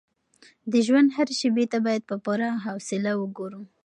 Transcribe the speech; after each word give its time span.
د 0.71 0.73
ژوند 0.85 1.07
هرې 1.15 1.33
شېبې 1.39 1.65
ته 1.71 1.77
باید 1.85 2.03
په 2.09 2.15
پوره 2.23 2.49
حوصله 2.65 3.11
وګورو. 3.17 3.61